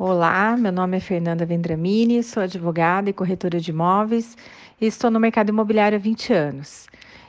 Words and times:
Olá, 0.00 0.56
meu 0.56 0.70
nome 0.70 0.96
é 0.96 1.00
Fernanda 1.00 1.44
Vendramini, 1.44 2.22
sou 2.22 2.44
advogada 2.44 3.10
e 3.10 3.12
corretora 3.12 3.58
de 3.58 3.72
imóveis 3.72 4.36
e 4.80 4.86
estou 4.86 5.10
no 5.10 5.18
mercado 5.18 5.48
imobiliário 5.48 5.96
há 5.96 6.00
20 6.00 6.32
anos. 6.32 6.86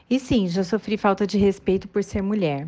E 0.08 0.20
sim, 0.20 0.48
já 0.48 0.64
sofri 0.64 0.96
falta 0.96 1.26
de 1.26 1.36
respeito 1.36 1.88
por 1.88 2.04
ser 2.04 2.22
mulher. 2.22 2.68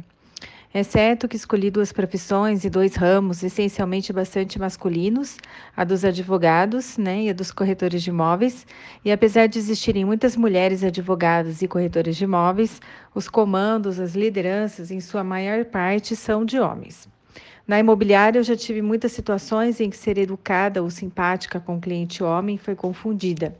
É 0.73 0.81
certo 0.81 1.27
que 1.27 1.35
escolhi 1.35 1.69
duas 1.69 1.93
profissões 1.93 2.65
e 2.65 2.69
dois 2.71 2.95
ramos 2.95 3.43
essencialmente 3.43 4.11
bastante 4.11 4.57
masculinos, 4.57 5.37
a 5.77 5.83
dos 5.83 6.03
advogados 6.03 6.97
né, 6.97 7.25
e 7.25 7.29
a 7.29 7.33
dos 7.33 7.51
corretores 7.51 8.01
de 8.01 8.09
imóveis, 8.09 8.65
e 9.05 9.11
apesar 9.11 9.45
de 9.45 9.59
existirem 9.59 10.03
muitas 10.03 10.35
mulheres 10.35 10.83
advogadas 10.83 11.61
e 11.61 11.67
corretores 11.67 12.17
de 12.17 12.23
imóveis, 12.23 12.81
os 13.13 13.29
comandos, 13.29 13.99
as 13.99 14.15
lideranças, 14.15 14.89
em 14.89 14.99
sua 14.99 15.23
maior 15.23 15.63
parte, 15.65 16.15
são 16.15 16.43
de 16.43 16.59
homens. 16.59 17.07
Na 17.67 17.79
imobiliária, 17.79 18.39
eu 18.39 18.43
já 18.43 18.55
tive 18.55 18.81
muitas 18.81 19.11
situações 19.11 19.79
em 19.79 19.89
que 19.89 19.97
ser 19.97 20.17
educada 20.17 20.81
ou 20.83 20.89
simpática 20.89 21.59
com 21.59 21.77
o 21.77 21.81
cliente 21.81 22.23
homem 22.23 22.57
foi 22.57 22.75
confundida. 22.75 23.55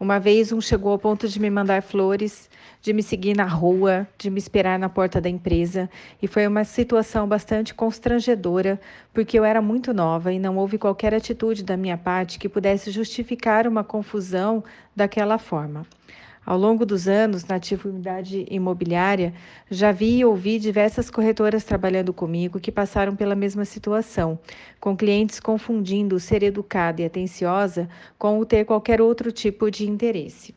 Uma 0.00 0.18
vez, 0.18 0.50
um 0.50 0.60
chegou 0.60 0.90
ao 0.90 0.98
ponto 0.98 1.28
de 1.28 1.38
me 1.38 1.48
mandar 1.48 1.80
flores, 1.80 2.50
de 2.80 2.92
me 2.92 3.04
seguir 3.04 3.36
na 3.36 3.44
rua, 3.44 4.08
de 4.18 4.30
me 4.30 4.38
esperar 4.38 4.76
na 4.76 4.88
porta 4.88 5.20
da 5.20 5.28
empresa, 5.28 5.88
e 6.20 6.26
foi 6.26 6.44
uma 6.44 6.64
situação 6.64 7.28
bastante 7.28 7.72
constrangedora, 7.72 8.80
porque 9.14 9.38
eu 9.38 9.44
era 9.44 9.62
muito 9.62 9.94
nova 9.94 10.32
e 10.32 10.40
não 10.40 10.56
houve 10.56 10.76
qualquer 10.76 11.14
atitude 11.14 11.62
da 11.62 11.76
minha 11.76 11.96
parte 11.96 12.40
que 12.40 12.48
pudesse 12.48 12.90
justificar 12.90 13.68
uma 13.68 13.84
confusão 13.84 14.64
daquela 14.96 15.38
forma. 15.38 15.86
Ao 16.44 16.58
longo 16.58 16.84
dos 16.84 17.06
anos, 17.06 17.44
na 17.44 17.54
atividade 17.54 18.44
imobiliária, 18.50 19.32
já 19.70 19.92
vi 19.92 20.18
e 20.18 20.24
ouvi 20.24 20.58
diversas 20.58 21.08
corretoras 21.08 21.62
trabalhando 21.62 22.12
comigo 22.12 22.58
que 22.58 22.72
passaram 22.72 23.14
pela 23.14 23.36
mesma 23.36 23.64
situação, 23.64 24.36
com 24.80 24.96
clientes 24.96 25.38
confundindo 25.38 26.18
ser 26.18 26.42
educada 26.42 27.00
e 27.00 27.04
atenciosa 27.04 27.88
com 28.18 28.40
o 28.40 28.44
ter 28.44 28.64
qualquer 28.64 29.00
outro 29.00 29.30
tipo 29.30 29.70
de 29.70 29.88
interesse. 29.88 30.52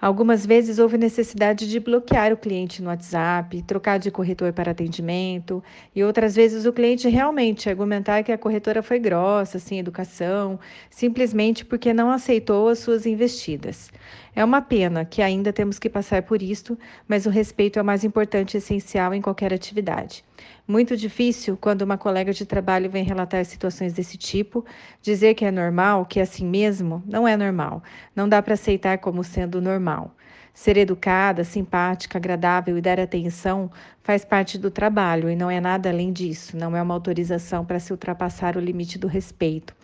Algumas 0.00 0.46
vezes 0.46 0.78
houve 0.78 0.96
necessidade 0.96 1.68
de 1.68 1.80
bloquear 1.80 2.32
o 2.32 2.36
cliente 2.36 2.80
no 2.80 2.88
WhatsApp, 2.88 3.60
trocar 3.62 3.98
de 3.98 4.12
corretor 4.12 4.52
para 4.52 4.70
atendimento, 4.70 5.60
e 5.92 6.04
outras 6.04 6.36
vezes 6.36 6.64
o 6.64 6.72
cliente 6.72 7.08
realmente 7.08 7.68
argumentar 7.68 8.22
que 8.22 8.30
a 8.30 8.38
corretora 8.38 8.80
foi 8.80 9.00
grossa, 9.00 9.58
sem 9.58 9.80
educação, 9.80 10.60
simplesmente 10.88 11.64
porque 11.64 11.92
não 11.92 12.12
aceitou 12.12 12.68
as 12.68 12.78
suas 12.78 13.06
investidas. 13.06 13.90
É 14.38 14.44
uma 14.44 14.62
pena 14.62 15.04
que 15.04 15.20
ainda 15.20 15.52
temos 15.52 15.80
que 15.80 15.90
passar 15.90 16.22
por 16.22 16.40
isto, 16.40 16.78
mas 17.08 17.26
o 17.26 17.28
respeito 17.28 17.76
é 17.76 17.82
o 17.82 17.84
mais 17.84 18.04
importante 18.04 18.54
e 18.54 18.58
essencial 18.58 19.12
em 19.12 19.20
qualquer 19.20 19.52
atividade. 19.52 20.24
Muito 20.64 20.96
difícil 20.96 21.56
quando 21.56 21.82
uma 21.82 21.98
colega 21.98 22.32
de 22.32 22.46
trabalho 22.46 22.88
vem 22.88 23.02
relatar 23.02 23.44
situações 23.44 23.92
desse 23.92 24.16
tipo, 24.16 24.64
dizer 25.02 25.34
que 25.34 25.44
é 25.44 25.50
normal, 25.50 26.06
que 26.06 26.20
é 26.20 26.22
assim 26.22 26.46
mesmo, 26.46 27.02
não 27.04 27.26
é 27.26 27.36
normal. 27.36 27.82
Não 28.14 28.28
dá 28.28 28.40
para 28.40 28.54
aceitar 28.54 28.98
como 28.98 29.24
sendo 29.24 29.60
normal. 29.60 30.14
Ser 30.54 30.76
educada, 30.76 31.42
simpática, 31.42 32.16
agradável 32.16 32.78
e 32.78 32.80
dar 32.80 33.00
atenção 33.00 33.68
faz 34.04 34.24
parte 34.24 34.56
do 34.56 34.70
trabalho 34.70 35.28
e 35.28 35.34
não 35.34 35.50
é 35.50 35.60
nada 35.60 35.88
além 35.88 36.12
disso, 36.12 36.56
não 36.56 36.76
é 36.76 36.80
uma 36.80 36.94
autorização 36.94 37.64
para 37.64 37.80
se 37.80 37.90
ultrapassar 37.90 38.56
o 38.56 38.60
limite 38.60 39.00
do 39.00 39.08
respeito. 39.08 39.74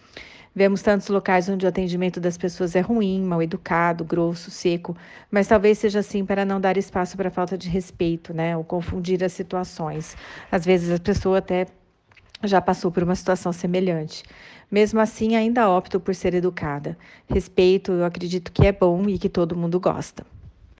Vemos 0.57 0.83
tantos 0.83 1.09
locais 1.09 1.49
onde 1.49 1.67
o 1.67 1.69
atendimento 1.69 2.21
das 2.21 2.39
pessoas 2.39 2.77
é 2.77 2.81
ruim, 2.81 3.21
mal 3.25 3.43
educado, 3.43 4.05
grosso, 4.05 4.53
seco, 4.53 4.97
mas 5.29 5.49
talvez 5.49 5.79
seja 5.79 5.99
assim 5.99 6.25
para 6.25 6.45
não 6.45 6.61
dar 6.61 6.77
espaço 6.77 7.17
para 7.17 7.29
falta 7.29 7.59
de 7.59 7.69
respeito, 7.69 8.33
né? 8.33 8.57
Ou 8.57 8.63
confundir 8.63 9.25
as 9.25 9.33
situações. 9.33 10.17
Às 10.53 10.65
vezes 10.65 10.93
a 10.93 11.03
pessoa 11.03 11.39
até 11.39 11.67
já 12.45 12.61
passou 12.61 12.93
por 12.93 13.03
uma 13.03 13.17
situação 13.17 13.53
semelhante. 13.53 14.23
Mesmo 14.71 15.01
assim, 15.01 15.35
ainda 15.35 15.69
opto 15.69 15.99
por 15.99 16.15
ser 16.15 16.35
educada. 16.35 16.97
Respeito, 17.29 17.91
eu 17.91 18.05
acredito 18.05 18.53
que 18.53 18.65
é 18.65 18.71
bom 18.71 19.09
e 19.09 19.19
que 19.19 19.29
todo 19.29 19.57
mundo 19.57 19.81
gosta. 19.81 20.25